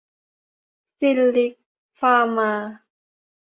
[0.97, 1.53] ซิลลิค
[1.99, 2.51] ฟาร์มา